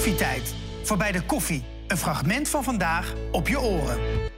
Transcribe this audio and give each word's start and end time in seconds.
Koffietijd. 0.00 0.54
Voorbij 0.82 1.12
de 1.12 1.22
koffie. 1.22 1.64
Een 1.86 1.96
fragment 1.96 2.48
van 2.48 2.64
vandaag 2.64 3.14
op 3.32 3.48
je 3.48 3.60
oren. 3.60 4.29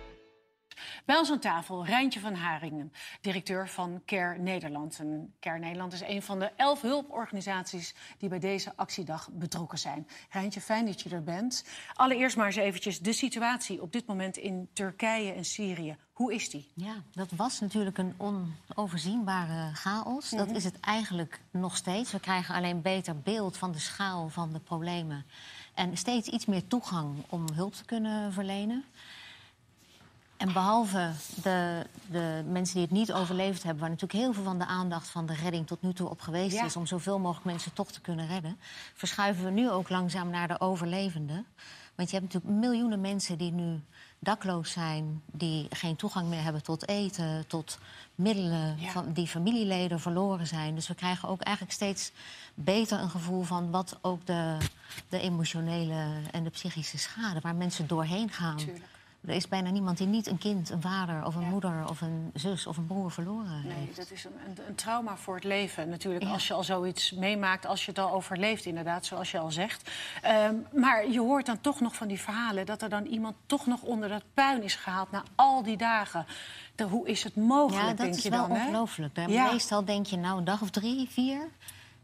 Bij 1.04 1.17
ons 1.17 1.30
aan 1.30 1.38
tafel 1.38 1.86
Rijntje 1.86 2.20
van 2.20 2.34
Haringen, 2.34 2.92
directeur 3.20 3.68
van 3.68 4.02
CARE 4.06 4.38
Nederland. 4.38 4.99
En 4.99 5.34
CARE 5.40 5.58
Nederland 5.58 5.92
is 5.92 6.00
een 6.00 6.22
van 6.22 6.38
de 6.38 6.50
elf 6.56 6.81
hulporganisaties 6.81 7.94
die 8.18 8.29
bij 8.29 8.38
deze 8.38 8.72
actiedag 8.77 9.29
betrokken 9.32 9.78
zijn. 9.78 10.09
Rijntje, 10.30 10.60
fijn 10.60 10.86
dat 10.86 11.00
je 11.00 11.10
er 11.10 11.23
bent. 11.23 11.64
Allereerst 11.95 12.36
maar 12.36 12.46
eens 12.46 12.56
eventjes 12.56 13.00
de 13.00 13.12
situatie 13.12 13.82
op 13.82 13.92
dit 13.92 14.06
moment 14.06 14.36
in 14.36 14.68
Turkije 14.73 15.32
en 15.32 15.45
Syrië. 15.45 15.96
Hoe 16.12 16.34
is 16.34 16.50
die? 16.50 16.70
Ja, 16.74 16.95
dat 17.12 17.30
was 17.30 17.60
natuurlijk 17.60 17.98
een 17.98 18.14
onoverzienbare 18.16 19.74
chaos. 19.74 20.30
Dat 20.30 20.50
is 20.50 20.64
het 20.64 20.80
eigenlijk 20.80 21.41
nog 21.50 21.77
steeds. 21.77 22.12
We 22.12 22.20
krijgen 22.20 22.55
alleen 22.55 22.82
beter 22.82 23.20
beeld 23.20 23.56
van 23.56 23.73
de 23.73 23.78
schaal 23.78 24.28
van 24.28 24.52
de 24.52 24.60
problemen. 24.60 25.24
En 25.74 25.96
steeds 25.96 26.28
iets 26.28 26.46
meer 26.46 26.66
toegang 26.66 27.16
om 27.28 27.45
hulp 27.55 27.74
te 27.74 27.84
kunnen 27.84 28.32
verlenen. 28.32 28.84
En 30.42 30.52
behalve 30.52 31.10
de, 31.42 31.87
de 32.10 32.42
mensen 32.48 32.74
die 32.74 32.82
het 32.84 32.92
niet 32.92 33.12
overleefd 33.12 33.62
hebben, 33.62 33.80
waar 33.80 33.91
natuurlijk 33.91 34.20
heel 34.20 34.32
veel 34.32 34.42
van 34.42 34.59
de 34.59 34.66
aandacht 34.66 35.09
van 35.09 35.27
de 35.27 35.34
redding 35.34 35.66
tot 35.66 35.82
nu 35.82 35.92
toe 35.92 36.10
op 36.10 36.20
geweest 36.20 36.56
Ja. 36.56 36.65
is, 36.65 36.77
om 36.77 36.87
zoveel 36.87 37.18
mogelijk 37.18 37.45
mensen 37.46 37.73
toch 37.73 37.92
te 37.92 38.01
kunnen 38.01 38.27
redden, 38.27 38.59
verschuiven 38.95 39.45
we 39.45 39.51
nu 39.51 39.70
ook 39.70 39.88
langzaam 39.88 40.30
naar 40.30 40.48
de 40.48 40.60
overlevenden. 40.60 41.46
Want 41.95 42.10
je 42.10 42.16
hebt 42.18 42.32
natuurlijk 42.32 42.60
miljoenen 42.60 43.01
mensen 43.01 43.38
die 43.38 43.52
nu 43.52 43.80
dakloos 44.18 44.70
zijn, 44.70 45.23
die 45.32 45.66
geen 45.70 45.96
toegang 45.96 46.28
meer 46.28 46.43
hebben 46.43 46.62
tot 46.62 46.88
eten, 46.88 47.46
tot 47.46 47.79
middelen, 48.15 48.77
Ja. 48.80 48.90
van, 48.90 49.12
die 49.12 49.27
familieleden 49.27 50.01
verloren 50.01 50.46
zijn. 50.46 50.74
Dus 50.74 50.88
we 50.88 50.95
krijgen 50.95 51.29
ook 51.29 51.40
eigenlijk 51.40 51.74
steeds 51.77 52.12
beter 52.54 53.01
een 53.01 53.10
gevoel 53.10 53.43
van 53.43 53.70
wat 53.70 53.98
ook 54.01 54.27
de, 54.27 54.56
de 55.09 55.18
emotionele 55.20 56.06
en 56.30 56.45
de 56.45 56.51
psychische 56.51 56.98
schade, 56.98 57.40
waar 57.40 57.54
mensen 57.54 57.87
doorheen 57.87 58.30
gaan. 58.30 58.57
Tuurlijk. 58.57 58.85
Er 59.26 59.34
is 59.34 59.48
bijna 59.48 59.70
niemand 59.70 59.98
die 59.98 60.06
niet 60.06 60.26
een 60.26 60.38
kind, 60.38 60.70
een 60.70 60.80
vader 60.80 61.24
of 61.26 61.34
een 61.34 61.42
Ja. 61.42 61.48
moeder 61.48 61.88
of 61.88 62.01
een 62.01 62.30
zus 62.34 62.66
of 62.66 62.76
een 62.76 62.87
broer 62.87 63.10
verloren 63.10 63.62
Nee, 63.64 63.73
heeft. 63.76 63.96
dat 63.96 64.11
is 64.11 64.25
een, 64.25 64.33
een, 64.47 64.56
een 64.69 64.75
trauma 64.75 65.17
voor 65.17 65.34
het 65.34 65.45
leven 65.45 65.89
natuurlijk. 65.89 66.25
Ja. 66.25 66.31
Als 66.33 66.47
je 66.48 66.55
al 66.55 66.64
zoiets 66.64 67.12
meemaakt, 67.12 67.67
als 67.67 67.84
je 67.84 67.91
het 67.91 68.01
al 68.01 68.11
overleeft, 68.11 68.64
inderdaad, 68.64 69.06
zoals 69.06 69.31
je 69.31 69.39
al 69.39 69.51
zegt. 69.51 69.91
Ehm, 70.23 70.55
maar 70.73 71.09
je 71.11 71.20
hoort 71.20 71.47
dan 71.47 71.61
toch 71.61 71.81
nog 71.81 71.95
van 71.95 72.09
die 72.09 72.20
verhalen 72.20 72.67
dat 72.67 72.83
er 72.83 72.89
dan 72.89 73.05
iemand 73.06 73.34
toch 73.47 73.67
nog 73.67 73.83
onder 73.83 74.09
dat 74.09 74.23
puin 74.34 74.62
is 74.62 74.75
gehaald 74.75 75.11
na 75.11 75.23
al 75.34 75.62
die 75.62 75.77
dagen. 75.77 76.27
De, 76.75 76.84
hoe 76.84 77.09
is 77.09 77.25
het 77.25 77.36
mogelijk, 77.36 77.83
Ja, 77.83 77.89
dat 77.89 77.97
denk 77.97 78.14
is 78.14 78.23
je 78.23 78.31
wel 78.31 78.45
ongelooflijk. 78.48 79.17
Ja. 79.27 79.51
Meestal 79.53 79.84
denk 79.84 80.07
je 80.07 80.17
nou 80.17 80.39
een 80.39 80.45
dag 80.45 80.61
of 80.62 80.70
drie, 80.70 81.09
vier. 81.11 81.48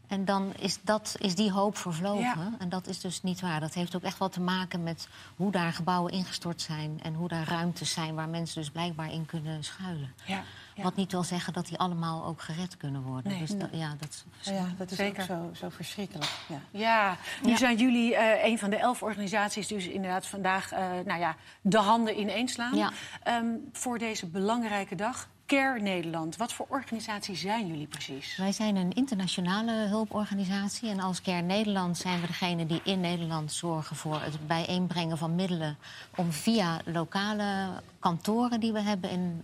En 0.09 0.25
dan 0.25 0.53
is, 0.59 0.79
dat, 0.81 1.15
is 1.19 1.35
die 1.35 1.51
hoop 1.51 1.77
vervlogen. 1.77 2.21
Ja. 2.21 2.51
En 2.59 2.69
dat 2.69 2.87
is 2.87 2.99
dus 2.99 3.23
niet 3.23 3.41
waar. 3.41 3.59
Dat 3.59 3.73
heeft 3.73 3.95
ook 3.95 4.01
echt 4.03 4.17
wat 4.17 4.31
te 4.31 4.41
maken 4.41 4.83
met 4.83 5.07
hoe 5.35 5.51
daar 5.51 5.73
gebouwen 5.73 6.11
ingestort 6.11 6.61
zijn... 6.61 6.99
en 7.03 7.13
hoe 7.13 7.27
daar 7.27 7.47
ruimtes 7.47 7.91
zijn 7.91 8.15
waar 8.15 8.29
mensen 8.29 8.61
dus 8.61 8.69
blijkbaar 8.69 9.11
in 9.11 9.25
kunnen 9.25 9.63
schuilen. 9.63 10.13
Ja, 10.25 10.43
ja. 10.75 10.83
Wat 10.83 10.95
niet 10.95 11.11
wil 11.11 11.23
zeggen 11.23 11.53
dat 11.53 11.67
die 11.67 11.77
allemaal 11.77 12.25
ook 12.25 12.41
gered 12.41 12.77
kunnen 12.77 13.01
worden. 13.01 13.31
Nee. 13.31 13.39
dus 13.39 13.55
ja, 13.71 13.95
dat, 13.99 14.25
Ja, 14.41 14.65
dat 14.77 14.91
is 14.91 14.97
Zeker. 14.97 15.21
ook 15.21 15.27
zo, 15.27 15.49
zo 15.53 15.69
verschrikkelijk. 15.69 16.31
Ja. 16.47 16.59
Ja, 16.71 17.17
nu 17.43 17.49
Ja. 17.49 17.57
zijn 17.57 17.77
jullie 17.77 18.15
eh, 18.15 18.49
een 18.51 18.59
van 18.59 18.69
de 18.69 18.75
elf 18.77 19.03
organisaties, 19.03 19.67
dus 19.67 19.87
inderdaad 19.87 20.25
vandaag 20.27 20.71
eh, 20.71 20.87
nou 21.05 21.19
ja, 21.19 21.35
de 21.61 21.77
handen 21.77 22.19
ineenslaan. 22.19 22.75
Ja. 22.75 22.91
Ehm, 23.23 23.45
voor 23.71 23.97
deze 23.97 24.25
belangrijke 24.25 24.95
dag. 24.95 25.27
CARE 25.49 25.79
Nederland, 25.79 26.37
wat 26.37 26.53
voor 26.53 26.65
organisatie 26.69 27.35
zijn 27.35 27.67
jullie 27.67 27.87
precies? 27.87 28.37
Wij 28.37 28.51
zijn 28.51 28.75
een 28.75 28.91
internationale 28.91 29.71
hulporganisatie. 29.71 30.89
En 30.89 30.99
als 30.99 31.21
CARE 31.21 31.41
Nederland 31.41 31.97
zijn 31.97 32.21
we 32.21 32.27
degene 32.27 32.65
die 32.65 32.81
in 32.83 32.99
Nederland 32.99 33.51
zorgen 33.51 33.95
voor 33.95 34.21
het 34.21 34.47
bijeenbrengen 34.47 35.17
van 35.17 35.35
middelen. 35.35 35.77
om 36.15 36.31
via 36.31 36.79
lokale 36.85 37.81
kantoren 37.99 38.59
die 38.59 38.73
we 38.73 38.81
hebben 38.81 39.09
in 39.09 39.43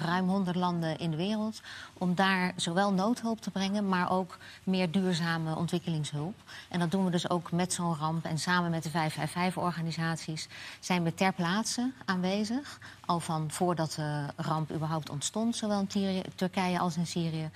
ruim 0.00 0.28
100 0.28 0.56
landen 0.56 0.98
in 0.98 1.10
de 1.10 1.16
wereld. 1.16 1.60
om 1.92 2.14
daar 2.14 2.52
zowel 2.56 2.92
noodhulp 2.92 3.40
te 3.40 3.50
brengen, 3.50 3.88
maar 3.88 4.10
ook 4.10 4.38
meer 4.64 4.90
duurzame 4.90 5.56
ontwikkelingshulp. 5.56 6.34
En 6.68 6.78
dat 6.78 6.90
doen 6.90 7.04
we 7.04 7.10
dus 7.10 7.30
ook 7.30 7.52
met 7.52 7.72
zo'n 7.72 7.96
ramp. 7.96 8.24
En 8.24 8.38
samen 8.38 8.70
met 8.70 8.82
de 8.82 8.90
555-organisaties 8.90 10.48
zijn 10.80 11.02
we 11.02 11.14
ter 11.14 11.32
plaatse 11.32 11.92
aanwezig. 12.04 12.78
Al 13.06 13.20
van 13.20 13.50
voordat 13.50 13.92
de 13.92 14.26
ramp 14.36 14.72
überhaupt 14.72 15.10
ontstond, 15.10 15.56
zowel 15.56 15.86
in 15.92 16.22
Turkije 16.34 16.78
als 16.78 16.96
in 16.96 17.06
Syrië. 17.06 17.50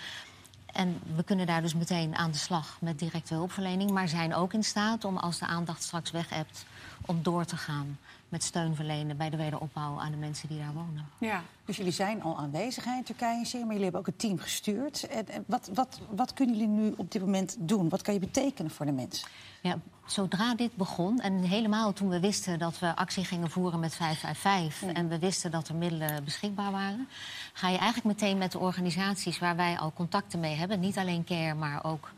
En 0.67 1.01
we 1.15 1.23
kunnen 1.23 1.47
daar 1.47 1.63
dus 1.63 1.75
meteen 1.75 2.17
aan 2.17 2.31
de 2.31 2.39
slag 2.39 2.77
met 2.81 2.99
directe 2.99 3.35
hulpverlening. 3.35 3.91
Maar 3.91 4.09
zijn 4.09 4.35
ook 4.35 4.53
in 4.53 4.65
staat 4.65 5.05
om, 5.05 5.17
als 5.17 5.39
de 5.39 5.47
aandacht 5.47 5.83
straks 5.83 6.11
weg 6.11 6.29
hebt, 6.29 6.65
om 7.07 7.23
door 7.23 7.45
te 7.45 7.57
gaan 7.57 7.99
met 8.29 8.43
steun 8.43 8.75
verlenen 8.75 9.17
bij 9.17 9.31
de 9.31 9.37
wederopbouw 9.37 10.01
aan 10.01 10.11
de 10.11 10.17
mensen 10.17 10.49
die 10.49 10.59
daar 10.59 10.73
wonen. 10.73 11.09
Ja. 11.19 11.43
Dus 11.65 11.77
jullie 11.77 11.93
zijn 11.93 12.23
al 12.23 12.39
aanwezig 12.39 12.87
in 12.87 13.03
Turkije 13.05 13.39
en 13.39 13.47
Syrië, 13.47 13.61
maar 13.61 13.73
jullie 13.73 13.83
hebben 13.83 14.01
ook 14.01 14.07
een 14.07 14.17
team 14.17 14.39
gestuurd. 14.39 15.09
Wat, 15.47 15.71
wat, 15.75 16.01
wat 16.11 16.33
kunnen 16.33 16.57
jullie 16.57 16.73
nu 16.73 16.95
op 16.97 17.13
dit 17.13 17.23
moment 17.23 17.57
doen? 17.59 17.89
Wat 17.89 18.03
kan 18.03 18.15
je 18.15 18.21
betekenen 18.21 18.71
voor 18.71 18.87
de 18.87 18.93
mensen? 18.93 19.29
Ja, 19.61 19.79
zodra 20.07 20.55
dit 20.55 20.77
begon, 20.77 21.21
en 21.21 21.43
helemaal 21.43 21.93
toen 21.93 22.09
we 22.09 22.21
wisten 22.21 22.59
dat 22.59 22.79
we 22.79 22.97
actie 22.97 23.25
gingen 23.25 23.51
voeren 23.51 23.81
met 23.81 23.95
555... 23.95 24.93
en 24.93 25.09
we 25.09 25.19
wisten 25.19 25.51
dat 25.51 25.69
er 25.69 25.75
middelen 25.75 26.25
beschikbaar 26.25 26.71
waren... 26.71 27.09
ga 27.53 27.69
je 27.69 27.79
eigenlijk 27.79 28.07
meteen 28.07 28.39
met 28.39 28.53
de 28.53 28.59
organisaties 28.59 29.39
waar 29.39 29.57
wij 29.57 29.79
al 29.79 29.93
contacten 29.93 30.41
mee 30.41 30.55
hebben... 30.55 30.81
niet 30.81 30.99
alleen 30.99 31.25
CARE, 31.25 31.55
maar 31.55 31.85
ook 31.85 32.11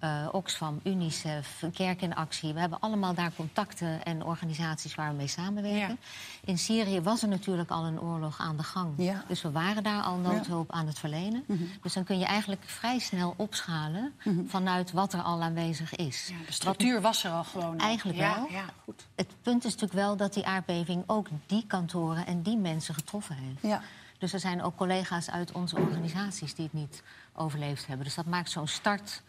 eh, 0.00 0.28
Oxfam, 0.32 0.80
UNICEF, 0.84 1.64
Kerk 1.72 2.02
in 2.02 2.14
Actie... 2.14 2.54
we 2.54 2.60
hebben 2.60 2.80
allemaal 2.80 3.14
daar 3.14 3.32
contacten 3.36 4.04
en 4.04 4.24
organisaties 4.24 4.94
waar 4.94 5.10
we 5.10 5.16
mee 5.16 5.26
samenwerken. 5.26 5.98
In 6.44 6.58
Syrië 6.58 7.00
was 7.00 7.22
er 7.22 7.28
natuurlijk 7.28 7.70
al 7.70 7.84
een 7.84 8.00
oorlog 8.00 8.40
aan 8.40 8.56
de 8.56 8.62
gang. 8.62 8.94
Ja. 8.96 9.24
Dus 9.28 9.42
we 9.42 9.50
waren 9.50 9.82
daar 9.82 10.02
al 10.02 10.16
noodhulp 10.16 10.72
aan 10.72 10.86
het 10.86 10.98
verlenen. 10.98 11.44
Dus 11.82 11.92
dan 11.92 12.04
kun 12.04 12.18
je 12.18 12.24
eigenlijk 12.24 12.62
vrij 12.64 12.98
snel 12.98 13.34
opschalen... 13.36 14.12
vanuit 14.46 14.92
wat 14.92 15.12
er 15.12 15.22
al 15.22 15.42
aanwezig 15.42 15.94
is. 15.94 16.32
De 16.46 16.52
structuur 16.52 17.00
was 17.00 17.24
er 17.24 17.30
al 17.30 17.44
gewoon. 17.44 17.78
Eigenlijk 17.78 18.18
wel. 18.18 18.46
Ja, 18.50 18.64
goed. 18.84 19.06
Het 19.14 19.28
punt 19.42 19.64
is 19.64 19.72
natuurlijk 19.72 20.00
wel 20.00 20.16
dat 20.16 20.34
die 20.34 20.46
aardbeving 20.46 21.04
ook 21.06 21.28
die 21.46 21.64
kantoren 21.66 22.26
en 22.26 22.42
die 22.42 22.56
mensen 22.56 22.94
getroffen 22.94 23.34
heeft. 23.34 23.62
Ja. 23.62 23.82
Dus 24.18 24.32
er 24.32 24.40
zijn 24.40 24.62
ook 24.62 24.76
collega's 24.76 25.30
uit 25.30 25.52
onze 25.52 25.76
organisaties 25.76 26.54
die 26.54 26.64
het 26.64 26.74
niet 26.74 27.02
overleefd 27.32 27.86
hebben. 27.86 28.04
Dus 28.04 28.14
dat 28.14 28.26
maakt 28.26 28.50
zo'n 28.50 28.68
start 28.68 29.22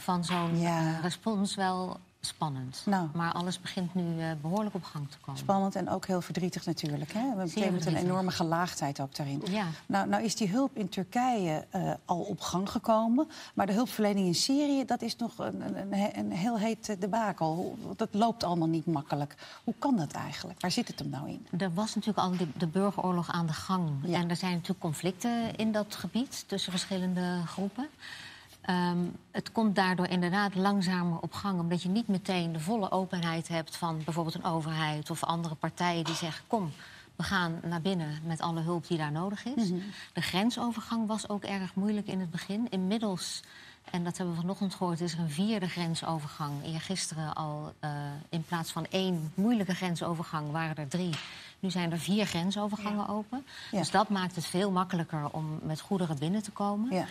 van 0.00 0.24
zo'n 0.24 0.58
Ja. 0.58 0.98
respons 1.00 1.54
wel 1.54 2.00
spannend. 2.20 2.82
Nou. 2.86 3.08
Maar 3.14 3.32
alles 3.32 3.60
begint 3.60 3.94
nu 3.94 4.20
eh, 4.20 4.30
behoorlijk 4.40 4.74
op 4.74 4.84
gang 4.84 5.10
te 5.10 5.18
komen. 5.18 5.40
Spannend 5.40 5.74
en 5.74 5.90
ook 5.90 6.06
heel 6.06 6.20
verdrietig 6.20 6.66
natuurlijk. 6.66 7.12
Hè? 7.12 7.28
Het 7.36 7.54
betekent 7.54 7.86
een 7.86 7.96
enorme 7.96 8.30
gelaagdheid 8.30 9.00
ook 9.00 9.14
daarin. 9.14 9.42
Ja. 9.50 9.66
Nou, 9.86 10.08
nou 10.08 10.22
is 10.24 10.36
die 10.36 10.48
hulp 10.48 10.76
in 10.76 10.88
Turkije 10.88 11.66
eh, 11.70 11.92
al 12.04 12.20
op 12.20 12.40
gang 12.40 12.70
gekomen. 12.70 13.28
Maar 13.54 13.66
de 13.66 13.72
hulpverlening 13.72 14.26
in 14.26 14.34
Syrië, 14.34 14.84
dat 14.84 15.02
is 15.02 15.16
nog 15.16 15.38
een, 15.38 15.78
een, 15.78 16.18
een, 16.18 16.32
heel 16.32 16.58
heet 16.58 16.88
eh, 16.88 16.96
debakel. 16.98 17.78
Dat 17.96 18.08
loopt 18.12 18.44
allemaal 18.44 18.68
niet 18.68 18.86
makkelijk. 18.86 19.34
Hoe 19.64 19.74
kan 19.78 19.96
dat 19.96 20.12
eigenlijk? 20.12 20.60
Waar 20.60 20.70
zit 20.70 20.88
het 20.88 20.98
hem 20.98 21.08
nou 21.08 21.28
in? 21.28 21.46
Er 21.58 21.74
was 21.74 21.94
natuurlijk 21.94 22.26
al 22.26 22.36
de, 22.36 22.46
de 22.56 22.66
burgeroorlog 22.66 23.30
aan 23.30 23.46
de 23.46 23.52
gang. 23.52 23.90
Ja. 24.02 24.18
En 24.18 24.30
er 24.30 24.36
zijn 24.36 24.52
natuurlijk 24.52 24.80
conflicten 24.80 25.56
in 25.56 25.72
dat 25.72 25.94
gebied 25.94 26.44
tussen 26.48 26.72
verschillende 26.72 27.42
groepen. 27.46 27.88
Ehm, 28.70 28.98
het 29.30 29.52
komt 29.52 29.74
daardoor 29.74 30.06
inderdaad 30.06 30.54
langzamer 30.54 31.18
op 31.20 31.32
gang, 31.32 31.60
omdat 31.60 31.82
je 31.82 31.88
niet 31.88 32.08
meteen 32.08 32.52
de 32.52 32.60
volle 32.60 32.90
openheid 32.90 33.48
hebt 33.48 33.76
van 33.76 34.00
bijvoorbeeld 34.04 34.34
een 34.34 34.44
overheid 34.44 35.10
of 35.10 35.24
andere 35.24 35.54
partijen 35.54 36.04
die 36.04 36.14
zeggen: 36.14 36.44
kom, 36.46 36.72
we 37.16 37.22
gaan 37.22 37.60
naar 37.62 37.80
binnen 37.80 38.18
met 38.24 38.40
alle 38.40 38.60
hulp 38.60 38.86
die 38.86 38.98
daar 38.98 39.12
nodig 39.12 39.44
is. 39.44 39.68
De 40.12 40.20
grensovergang 40.20 41.06
was 41.06 41.28
ook 41.28 41.44
erg 41.44 41.74
moeilijk 41.74 42.06
in 42.06 42.20
het 42.20 42.30
begin. 42.30 42.66
Inmiddels, 42.68 43.42
en 43.90 44.04
dat 44.04 44.16
hebben 44.16 44.34
we 44.34 44.40
vanochtend 44.40 44.74
gehoord, 44.74 45.00
is 45.00 45.12
er 45.12 45.18
een 45.18 45.30
vierde 45.30 45.68
grensovergang. 45.68 46.52
Eergisteren 46.64 47.34
al 47.34 47.72
eh, 47.80 47.90
in 48.28 48.42
plaats 48.42 48.72
van 48.72 48.86
één 48.90 49.32
moeilijke 49.34 49.74
grensovergang 49.74 50.50
waren 50.50 50.76
er 50.76 50.88
drie. 50.88 51.14
Nu 51.58 51.70
zijn 51.70 51.92
er 51.92 51.98
vier 51.98 52.26
grensovergangen 52.26 53.08
open. 53.08 53.46
Ja. 53.70 53.78
Dus 53.78 53.90
dat 53.90 54.08
maakt 54.08 54.34
het 54.34 54.46
veel 54.46 54.70
makkelijker 54.70 55.30
om 55.30 55.58
met 55.62 55.80
goederen 55.80 56.18
binnen 56.18 56.42
te 56.42 56.50
komen. 56.50 56.94
Ja. 56.94 57.06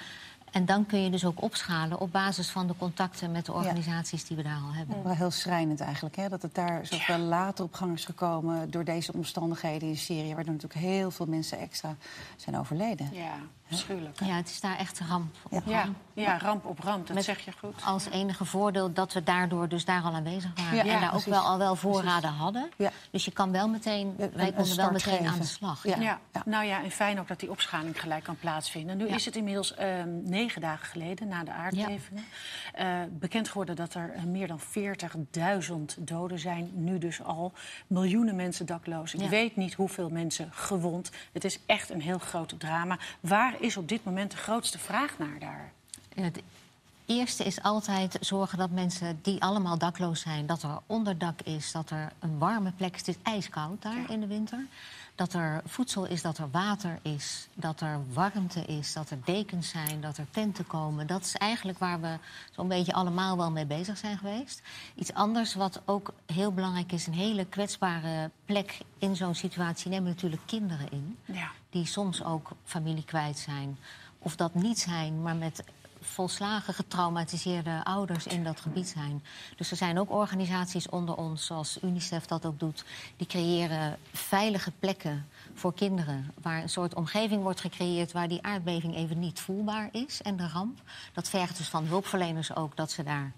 En 0.51 0.65
dan 0.65 0.85
kun 0.85 0.99
je 0.99 1.09
dus 1.09 1.25
ook 1.25 1.41
opschalen 1.41 1.99
op 1.99 2.11
basis 2.11 2.49
van 2.49 2.67
de 2.67 2.73
contacten 2.77 3.31
met 3.31 3.45
de 3.45 3.53
organisaties 3.53 4.25
die 4.25 4.37
we 4.37 4.43
daar 4.43 4.61
al 4.67 4.73
hebben. 4.73 5.03
Wel 5.03 5.13
heel 5.13 5.31
schrijnend 5.31 5.79
eigenlijk, 5.79 6.15
hè? 6.15 6.29
dat 6.29 6.41
het 6.41 6.55
daar 6.55 6.85
zoveel 6.85 7.17
later 7.17 7.65
op 7.65 7.73
gang 7.73 7.93
is 7.93 8.05
gekomen... 8.05 8.71
door 8.71 8.83
deze 8.83 9.13
omstandigheden 9.13 9.87
in 9.87 9.97
Syrië... 9.97 10.35
waardoor 10.35 10.53
natuurlijk 10.53 10.81
heel 10.81 11.11
veel 11.11 11.25
mensen 11.25 11.59
extra 11.59 11.95
zijn 12.35 12.57
overleden. 12.57 13.09
Ja. 13.11 13.35
Afschuwelijk. 13.71 14.19
Ja, 14.19 14.33
het 14.35 14.49
is 14.49 14.59
daar 14.61 14.77
echt 14.77 14.99
ramp 15.09 15.35
op 15.49 15.63
Ja, 15.65 15.81
ramp. 15.83 15.97
ja, 16.13 16.37
ramp 16.37 16.65
op 16.65 16.79
ramp, 16.79 17.07
dat 17.07 17.15
Met- 17.15 17.25
zeg 17.25 17.39
je 17.39 17.51
goed. 17.59 17.81
Als 17.85 18.05
enige 18.09 18.45
voordeel 18.45 18.93
dat 18.93 19.13
we 19.13 19.23
daardoor 19.23 19.67
dus 19.69 19.85
daar 19.85 20.01
al 20.01 20.13
aanwezig 20.13 20.51
waren. 20.55 20.75
Ja, 20.75 20.81
en 20.81 20.87
ja, 20.87 20.99
daar 20.99 21.09
precies. 21.09 21.27
ook 21.27 21.33
wel 21.33 21.43
al 21.43 21.57
wel 21.57 21.75
voorraden 21.75 22.29
hadden. 22.29 22.69
Ja. 22.77 22.91
Dus 23.11 23.25
je 23.25 23.31
kan 23.31 23.51
wel 23.51 23.67
meteen, 23.69 24.07
Een- 24.17 24.31
wij 24.33 24.47
een 24.47 24.53
konden 24.53 24.75
wel 24.75 24.91
meteen 24.91 25.13
geven. 25.17 25.31
aan 25.31 25.39
de 25.39 25.45
slag. 25.45 25.83
Ja. 25.83 25.95
Ja. 25.99 26.19
ja. 26.33 26.41
nou 26.45 26.65
ja, 26.65 26.83
en 26.83 26.91
fijn 26.91 27.19
ook 27.19 27.27
dat 27.27 27.39
die 27.39 27.49
opschaling 27.49 27.99
gelijk 28.01 28.23
kan 28.23 28.35
plaatsvinden. 28.37 28.97
Nu 28.97 29.07
Ja. 29.07 29.15
is 29.15 29.25
het 29.25 29.35
inmiddels 29.35 29.73
ehm, 29.75 30.09
negen 30.23 30.61
dagen 30.61 30.85
geleden, 30.87 31.27
na 31.27 31.43
de 31.43 31.51
aardbevingen... 31.51 32.23
eh, 32.73 32.87
bekend 33.11 33.47
geworden 33.47 33.75
dat 33.75 33.93
er 33.93 34.11
eh, 34.13 34.23
meer 34.23 34.47
dan 34.47 34.59
40.000 34.59 35.97
doden 35.99 36.39
zijn. 36.39 36.69
Nu 36.73 36.97
dus 36.97 37.23
al 37.23 37.53
miljoenen 37.87 38.35
mensen 38.35 38.65
dakloos. 38.65 39.13
Ik 39.13 39.21
Ja. 39.21 39.29
weet 39.29 39.55
niet 39.55 39.73
hoeveel 39.73 40.09
mensen 40.09 40.49
gewond. 40.51 41.11
Het 41.33 41.43
is 41.43 41.59
echt 41.65 41.89
een 41.89 42.01
heel 42.01 42.17
groot 42.19 42.53
drama. 42.59 42.97
Waar 43.19 43.58
is 43.59 43.77
op 43.77 43.89
dit 43.89 44.03
moment 44.03 44.31
de 44.31 44.37
grootste 44.37 44.79
vraag 44.79 45.17
naar 45.17 45.39
daar? 45.39 45.71
Het 46.15 46.41
eerste 47.05 47.43
is 47.43 47.61
altijd 47.61 48.17
zorgen 48.21 48.57
dat 48.57 48.69
mensen 48.69 49.19
die 49.21 49.41
allemaal 49.41 49.77
dakloos 49.77 50.21
zijn... 50.21 50.45
dat 50.45 50.63
er 50.63 50.79
onderdak 50.85 51.41
is, 51.41 51.71
dat 51.71 51.89
er 51.89 52.11
een 52.19 52.37
warme 52.37 52.71
plek 52.71 52.93
is. 52.93 52.99
Het 52.99 53.07
is 53.07 53.23
ijskoud 53.23 53.81
daar 53.81 54.11
in 54.11 54.19
de 54.19 54.27
winter. 54.27 54.65
Dat 55.19 55.33
er 55.33 55.61
voedsel 55.65 56.05
is, 56.05 56.21
dat 56.21 56.37
er 56.37 56.51
water 56.51 56.99
is, 57.01 57.47
dat 57.53 57.81
er 57.81 57.99
warmte 58.13 58.65
is... 58.65 58.93
dat 58.93 59.09
er 59.09 59.17
dekens 59.25 59.69
zijn, 59.69 60.01
dat 60.01 60.17
er 60.17 60.27
tenten 60.31 60.67
komen. 60.67 61.07
Dat 61.07 61.21
is 61.21 61.35
eigenlijk 61.35 61.79
waar 61.79 62.01
we 62.01 62.17
zo'n 62.51 62.67
beetje 62.67 62.93
allemaal 62.93 63.37
wel 63.37 63.51
mee 63.51 63.65
bezig 63.65 63.97
zijn 63.97 64.17
geweest. 64.17 64.61
Iets 64.95 65.13
anders 65.13 65.53
wat 65.53 65.81
ook 65.85 66.13
heel 66.25 66.51
belangrijk 66.53 66.91
is... 66.91 67.07
een 67.07 67.13
hele 67.13 67.45
kwetsbare 67.45 68.31
plek 68.45 68.77
in 68.97 69.15
zo'n 69.15 69.35
situatie... 69.35 69.89
nemen 69.89 70.09
natuurlijk 70.09 70.41
kinderen 70.45 70.91
in 70.91 71.17
Ja. 71.25 71.51
die 71.69 71.85
soms 71.85 72.23
ook 72.23 72.51
familie 72.63 73.05
kwijt 73.05 73.37
zijn. 73.37 73.77
Of 74.19 74.35
dat 74.35 74.53
niet 74.53 74.79
zijn, 74.79 75.21
maar 75.21 75.35
met 75.35 75.63
volslagen 76.01 76.73
getraumatiseerde 76.73 77.81
ouders 77.83 78.27
in 78.27 78.43
dat 78.43 78.59
gebied 78.59 78.87
zijn. 78.87 79.23
Dus 79.55 79.71
er 79.71 79.77
zijn 79.77 79.99
ook 79.99 80.11
organisaties 80.11 80.89
onder 80.89 81.15
ons, 81.15 81.45
zoals 81.45 81.77
UNICEF 81.83 82.25
dat 82.25 82.45
ook 82.45 82.59
doet... 82.59 82.83
die 83.17 83.27
creëren 83.27 83.97
veilige 84.13 84.71
plekken 84.79 85.27
voor 85.53 85.73
kinderen... 85.73 86.31
waar 86.41 86.61
een 86.61 86.69
soort 86.69 86.93
omgeving 86.93 87.41
wordt 87.41 87.59
gecreëerd... 87.61 88.11
waar 88.11 88.27
die 88.27 88.43
aardbeving 88.43 88.95
even 88.95 89.19
niet 89.19 89.39
voelbaar 89.39 89.89
is 89.91 90.21
en 90.21 90.37
de 90.37 90.47
ramp. 90.47 90.81
Dat 91.13 91.29
vergt 91.29 91.57
dus 91.57 91.67
van 91.67 91.85
hulpverleners 91.85 92.55
ook 92.55 92.75
dat 92.75 92.91
ze 92.91 93.03
daar 93.03 93.31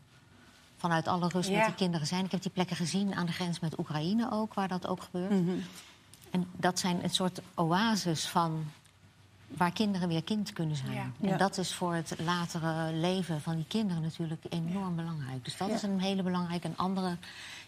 vanuit 0.77 1.07
alle 1.07 1.27
rust 1.27 1.49
Ja. 1.49 1.57
met 1.57 1.65
die 1.65 1.75
kinderen 1.75 2.07
zijn. 2.07 2.25
Ik 2.25 2.31
heb 2.31 2.41
die 2.41 2.51
plekken 2.51 2.75
gezien 2.75 3.15
aan 3.15 3.25
de 3.25 3.31
grens 3.31 3.59
met 3.59 3.79
Oekraïne 3.79 4.31
ook, 4.31 4.53
waar 4.53 4.67
dat 4.67 4.87
ook 4.87 5.01
gebeurt. 5.01 5.31
En 6.31 6.47
dat 6.57 6.79
zijn 6.79 7.03
een 7.03 7.09
soort 7.09 7.41
oases 7.55 8.27
van 8.27 8.65
waar 9.57 9.71
kinderen 9.71 10.07
weer 10.07 10.23
kind 10.23 10.53
kunnen 10.53 10.75
zijn. 10.75 10.91
Ja. 10.93 11.11
En 11.21 11.27
Ja. 11.27 11.37
dat 11.37 11.57
is 11.57 11.73
voor 11.73 11.93
het 11.93 12.15
latere 12.25 12.93
leven 12.93 13.41
van 13.41 13.55
die 13.55 13.65
kinderen 13.67 14.01
natuurlijk 14.01 14.43
enorm 14.49 14.95
belangrijk. 14.95 15.43
Dus 15.45 15.57
dat 15.57 15.67
Ja. 15.67 15.73
is 15.73 15.81
een 15.81 15.99
hele 15.99 16.23
belangrijke. 16.23 16.67
Een 16.67 16.77
andere 16.77 17.17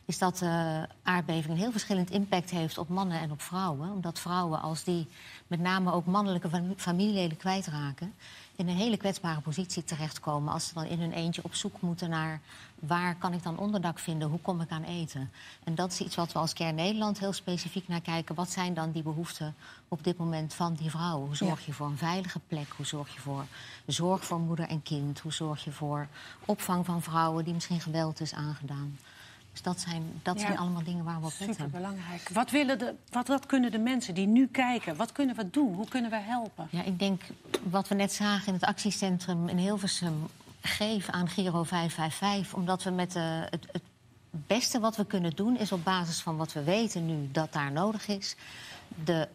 is 0.05 0.17
dat 0.17 0.37
de 0.37 0.87
aardbeving 1.03 1.53
een 1.53 1.59
heel 1.59 1.71
verschillend 1.71 2.09
impact 2.09 2.49
heeft 2.49 2.77
op 2.77 2.89
mannen 2.89 3.19
en 3.19 3.31
op 3.31 3.41
vrouwen. 3.41 3.91
Omdat 3.91 4.19
vrouwen, 4.19 4.61
als 4.61 4.83
die 4.83 5.07
met 5.47 5.59
name 5.59 5.91
ook 5.91 6.05
mannelijke 6.05 6.49
fam- 6.49 6.73
familieleden 6.77 7.37
kwijtraken... 7.37 8.13
in 8.55 8.67
een 8.67 8.75
hele 8.75 8.97
kwetsbare 8.97 9.41
positie 9.41 9.83
terechtkomen... 9.83 10.53
als 10.53 10.67
ze 10.67 10.73
dan 10.73 10.85
in 10.85 10.99
hun 10.99 11.11
eentje 11.11 11.43
op 11.43 11.55
zoek 11.55 11.81
moeten 11.81 12.09
naar... 12.09 12.41
waar 12.79 13.15
kan 13.15 13.33
ik 13.33 13.43
dan 13.43 13.57
onderdak 13.57 13.99
vinden, 13.99 14.29
hoe 14.29 14.39
kom 14.39 14.61
ik 14.61 14.69
aan 14.69 14.83
eten? 14.83 15.31
En 15.63 15.75
dat 15.75 15.91
is 15.91 15.99
iets 15.99 16.15
wat 16.15 16.31
we 16.31 16.39
als 16.39 16.53
Care 16.53 16.71
Nederland 16.71 17.19
heel 17.19 17.33
specifiek 17.33 17.87
naar 17.87 18.01
kijken. 18.01 18.35
Wat 18.35 18.51
zijn 18.51 18.73
dan 18.73 18.91
die 18.91 19.03
behoeften 19.03 19.55
op 19.87 20.03
dit 20.03 20.17
moment 20.17 20.53
van 20.53 20.73
die 20.73 20.89
vrouwen? 20.89 21.25
Hoe 21.25 21.35
zorg 21.35 21.65
je 21.65 21.73
voor 21.73 21.87
een 21.87 21.97
veilige 21.97 22.39
plek? 22.47 22.67
Hoe 22.75 22.85
zorg 22.85 23.13
je 23.13 23.19
voor 23.19 23.45
zorg 23.85 24.25
voor 24.25 24.39
moeder 24.39 24.67
en 24.67 24.83
kind? 24.83 25.19
Hoe 25.19 25.33
zorg 25.33 25.63
je 25.63 25.71
voor 25.71 26.07
opvang 26.45 26.85
van 26.85 27.01
vrouwen 27.01 27.43
die 27.43 27.53
misschien 27.53 27.81
geweld 27.81 28.19
is 28.19 28.33
aangedaan? 28.33 28.97
Dus 29.53 29.61
dat 29.61 29.79
zijn, 29.79 30.03
dat 30.23 30.39
Ja. 30.39 30.45
zijn 30.45 30.57
allemaal 30.57 30.83
dingen 30.83 31.03
waar 31.03 31.19
we 31.19 31.25
op 31.25 31.33
letten. 31.39 31.55
Superbelangrijk. 31.55 32.29
Wat, 32.29 32.51
willen 32.51 32.79
de, 32.79 32.93
wat, 33.09 33.27
wat 33.27 33.45
kunnen 33.45 33.71
de 33.71 33.77
mensen 33.79 34.13
die 34.13 34.27
nu 34.27 34.47
kijken, 34.47 34.95
wat 34.95 35.11
kunnen 35.11 35.35
we 35.35 35.49
doen? 35.49 35.73
Hoe 35.73 35.87
kunnen 35.87 36.11
we 36.11 36.17
helpen? 36.19 36.67
Ja, 36.71 36.83
ik 36.83 36.99
denk 36.99 37.21
wat 37.63 37.87
we 37.87 37.95
net 37.95 38.13
zagen 38.13 38.47
in 38.47 38.53
het 38.53 38.63
actiecentrum 38.63 39.47
in 39.47 39.57
Hilversum... 39.57 40.27
geef 40.61 41.09
aan 41.09 41.27
Giro 41.29 41.63
555, 41.63 42.53
omdat 42.53 42.83
we 42.83 42.89
met 42.89 43.11
de, 43.11 43.47
het, 43.49 43.65
het 43.71 43.81
beste 44.31 44.79
wat 44.79 44.95
we 44.95 45.05
kunnen 45.05 45.35
doen... 45.35 45.57
is 45.57 45.71
op 45.71 45.83
basis 45.83 46.19
van 46.21 46.37
wat 46.37 46.53
we 46.53 46.63
weten 46.63 47.05
nu 47.05 47.29
dat 47.31 47.53
daar 47.53 47.71
nodig 47.71 48.07
is... 48.07 48.35
de 49.03 49.27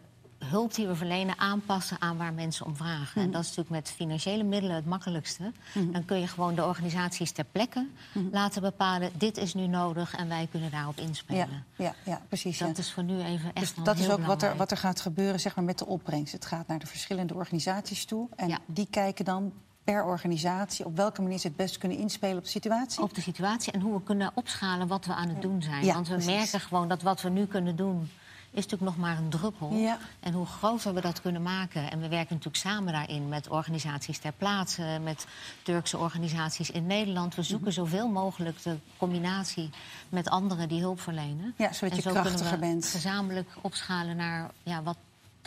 hulp 0.44 0.74
die 0.74 0.86
we 0.86 0.94
verlenen 0.96 1.38
aanpassen 1.38 2.00
aan 2.00 2.16
waar 2.16 2.32
mensen 2.32 2.66
om 2.66 2.76
vragen. 2.76 3.22
En 3.22 3.30
dat 3.30 3.40
is 3.42 3.48
natuurlijk 3.48 3.74
met 3.84 3.90
financiële 3.96 4.42
middelen 4.44 4.76
het 4.76 4.86
makkelijkste. 4.86 5.52
Dan 5.92 6.04
kun 6.04 6.20
je 6.20 6.26
gewoon 6.26 6.54
de 6.54 6.64
organisaties 6.64 7.30
ter 7.32 7.44
plekke 7.52 7.86
laten 8.32 8.62
bepalen... 8.62 9.10
dit 9.18 9.36
is 9.36 9.54
nu 9.54 9.66
nodig 9.66 10.14
en 10.14 10.28
wij 10.28 10.48
kunnen 10.50 10.70
daarop 10.70 10.98
inspelen. 10.98 11.64
ja, 11.76 11.94
ja, 12.04 12.22
precies. 12.28 12.58
ja. 12.58 12.66
Dat 12.66 12.78
is 12.78 12.92
voor 12.92 13.02
nu 13.04 13.22
even 13.22 13.52
echt 13.54 13.74
Dus 13.76 13.84
dat 13.84 13.98
is 13.98 14.10
ook 14.10 14.26
wat 14.26 14.42
er, 14.42 14.56
wat 14.56 14.70
er 14.70 14.76
gaat 14.76 15.00
gebeuren 15.00 15.40
zeg 15.40 15.56
maar, 15.56 15.64
met 15.64 15.78
de 15.78 15.86
opbrengst. 15.86 16.32
Het 16.32 16.46
gaat 16.46 16.66
naar 16.66 16.78
de 16.78 16.86
verschillende 16.86 17.34
organisaties 17.34 18.04
toe. 18.04 18.28
En 18.36 18.48
Ja. 18.48 18.58
die 18.66 18.86
kijken 18.90 19.24
dan 19.24 19.52
per 19.84 20.04
organisatie 20.04 20.84
op 20.84 20.96
welke 20.96 21.22
manier 21.22 21.38
ze 21.38 21.46
het 21.46 21.56
best 21.56 21.78
kunnen 21.78 21.98
inspelen 21.98 22.36
op 22.36 22.44
de 22.44 22.48
situatie. 22.50 23.02
op 23.02 23.14
de 23.14 23.20
situatie 23.20 23.72
en 23.72 23.80
hoe 23.80 23.94
we 23.94 24.02
kunnen 24.02 24.30
opschalen 24.34 24.86
wat 24.86 25.04
we 25.04 25.14
aan 25.14 25.28
het 25.28 25.42
doen 25.42 25.62
zijn. 25.62 25.86
Want 25.86 26.08
we 26.08 26.14
precies. 26.14 26.32
merken 26.34 26.60
gewoon 26.60 26.88
dat 26.88 27.02
wat 27.02 27.22
we 27.22 27.28
nu 27.28 27.46
kunnen 27.46 27.76
doen... 27.76 28.10
is 28.50 28.62
natuurlijk 28.66 28.82
nog 28.90 28.96
maar 28.96 29.18
een 29.18 29.28
druppel. 29.28 29.72
Ja. 29.74 29.98
En 30.20 30.32
hoe 30.32 30.46
groter 30.46 30.94
we 30.94 31.00
dat 31.00 31.20
kunnen 31.20 31.42
maken... 31.42 31.90
en 31.90 32.00
we 32.00 32.08
werken 32.08 32.34
natuurlijk 32.34 32.56
samen 32.64 32.92
daarin 32.92 33.28
met 33.28 33.48
organisaties 33.48 34.18
ter 34.18 34.32
plaatse... 34.32 34.98
met 35.02 35.26
Turkse 35.62 35.98
organisaties 35.98 36.70
in 36.70 36.86
Nederland. 36.86 37.34
We 37.34 37.40
Mhm. 37.40 37.50
zoeken 37.50 37.72
zoveel 37.72 38.08
mogelijk 38.08 38.62
de 38.62 38.76
combinatie 38.96 39.70
met 40.08 40.28
anderen 40.28 40.68
die 40.68 40.80
hulp 40.80 41.00
verlenen. 41.00 41.54
Ja, 41.56 41.72
zodat 41.72 41.90
En 41.90 41.96
je 41.96 42.02
zo 42.02 42.10
krachtiger 42.10 42.50
we 42.50 42.58
bent. 42.58 42.86
gezamenlijk 42.86 43.48
opschalen 43.60 44.16
naar 44.16 44.50
ja, 44.62 44.82
wat 44.82 44.96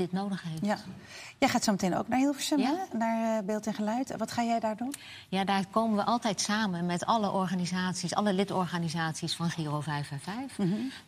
dit 0.01 0.11
nodig 0.11 0.43
heeft. 0.43 0.65
Ja. 0.65 0.77
Jij 1.37 1.49
gaat 1.49 1.63
zo 1.63 1.71
meteen 1.71 1.97
ook 1.97 2.07
naar 2.07 2.19
Hilversum, 2.19 2.59
Ja. 2.59 2.65
hè? 2.91 2.97
naar 2.97 3.37
eh, 3.37 3.45
Beeld 3.45 3.67
en 3.67 3.73
Geluid. 3.73 4.13
Wat 4.17 4.31
ga 4.31 4.43
jij 4.43 4.59
daar 4.59 4.77
doen? 4.77 4.93
Ja, 5.29 5.43
daar 5.43 5.65
komen 5.71 5.95
we 5.97 6.03
altijd 6.03 6.41
samen 6.41 6.85
met 6.85 7.05
alle 7.05 7.31
organisaties, 7.31 8.15
alle 8.15 8.33
lidorganisaties 8.33 9.35
van 9.35 9.49
Giro 9.49 9.81
555. 9.81 10.99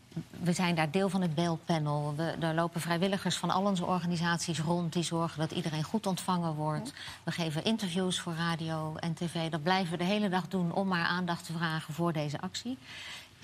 We 0.43 0.53
zijn 0.53 0.75
daar 0.75 0.91
deel 0.91 1.09
van 1.09 1.21
het 1.21 1.35
beeldpanel. 1.35 2.13
We, 2.15 2.35
er 2.39 2.53
lopen 2.53 2.81
vrijwilligers 2.81 3.37
van 3.37 3.49
al 3.49 3.65
onze 3.65 3.85
organisaties 3.85 4.59
rond 4.59 4.93
die 4.93 5.03
zorgen 5.03 5.39
dat 5.39 5.51
iedereen 5.51 5.83
goed 5.83 6.05
ontvangen 6.07 6.53
wordt. 6.55 6.93
We 7.23 7.31
geven 7.31 7.63
interviews 7.63 8.19
voor 8.19 8.33
radio 8.33 8.95
en 8.95 9.13
tv. 9.13 9.49
Dat 9.49 9.63
blijven 9.63 9.91
we 9.91 9.97
de 9.97 10.03
hele 10.03 10.29
dag 10.29 10.47
doen 10.47 10.73
om 10.73 10.87
maar 10.87 11.05
aandacht 11.05 11.45
te 11.45 11.53
vragen 11.53 11.93
voor 11.93 12.13
deze 12.13 12.39
actie. 12.41 12.77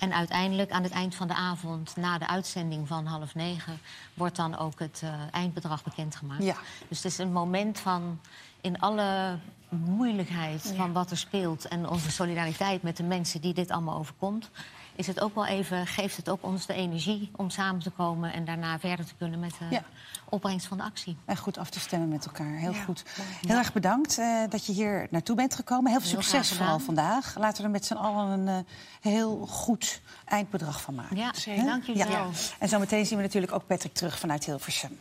En 0.00 0.12
uiteindelijk, 0.12 0.70
aan 0.70 0.82
het 0.82 0.92
eind 0.92 1.14
van 1.14 1.28
de 1.28 1.34
avond, 1.34 1.96
na 1.96 2.18
de 2.18 2.26
uitzending 2.26 2.88
van 2.88 3.06
half 3.06 3.34
negen, 3.34 3.78
wordt 4.14 4.36
dan 4.36 4.58
ook 4.58 4.78
het 4.78 5.00
eh, 5.04 5.12
eindbedrag 5.30 5.82
bekendgemaakt. 5.82 6.42
Ja. 6.42 6.56
Dus 6.88 7.02
het 7.02 7.12
is 7.12 7.18
een 7.18 7.32
moment 7.32 7.78
van 7.78 8.20
in 8.60 8.80
alle 8.80 9.38
moeilijkheid 9.68 10.72
van 10.76 10.92
wat 10.92 11.10
er 11.10 11.16
speelt 11.16 11.68
en 11.68 11.88
onze 11.88 12.10
solidariteit 12.10 12.82
met 12.82 12.96
de 12.96 13.02
mensen 13.02 13.40
die 13.40 13.54
dit 13.54 13.70
allemaal 13.70 13.98
overkomt, 13.98 14.50
is 14.94 15.06
het 15.06 15.20
ook 15.20 15.34
wel 15.34 15.46
even, 15.46 15.86
geeft 15.86 16.16
het 16.16 16.28
ook 16.28 16.42
ons 16.44 16.66
de 16.66 16.74
energie 16.74 17.30
om 17.36 17.50
samen 17.50 17.82
te 17.82 17.90
komen 17.90 18.32
en 18.32 18.44
daarna 18.44 18.78
verder 18.78 19.06
te 19.06 19.14
kunnen 19.18 19.40
met 19.40 19.52
de 19.58 19.64
Ja. 19.70 19.82
opbrengst 20.28 20.66
van 20.66 20.76
de 20.76 20.82
actie. 20.82 21.16
En 21.24 21.36
goed 21.36 21.58
af 21.58 21.70
te 21.70 21.80
stemmen 21.80 22.08
met 22.08 22.26
elkaar. 22.26 22.56
Heel 22.56 22.72
Ja, 22.72 22.82
goed. 22.82 23.02
Heel 23.46 23.56
erg 23.56 23.72
bedankt 23.72 24.18
eh, 24.18 24.42
dat 24.48 24.66
je 24.66 24.72
hier 24.72 25.06
naartoe 25.10 25.36
bent 25.36 25.54
gekomen. 25.54 25.90
Heel 25.90 26.00
veel 26.00 26.10
Heel 26.10 26.22
succes 26.22 26.56
vooral 26.56 26.78
vandaag. 26.78 27.34
Laten 27.38 27.56
we 27.58 27.62
er 27.64 27.70
met 27.70 27.84
z'n 27.84 27.94
allen 27.94 28.40
een 28.40 28.48
eh, 28.48 28.72
heel 29.12 29.46
goed 29.46 30.00
eindbedrag 30.24 30.80
van 30.80 30.94
maken. 30.94 31.16
Ja, 31.16 31.32
Zeker. 31.34 31.64
dank 31.64 31.84
jullie 31.84 32.02
Ja. 32.02 32.08
wel. 32.08 32.30
En 32.58 32.68
zometeen 32.68 33.06
zien 33.06 33.16
we 33.16 33.22
natuurlijk 33.22 33.52
ook 33.52 33.66
Patrick 33.66 33.94
terug 33.94 34.18
vanuit 34.18 34.44
Hilversum. 34.44 34.98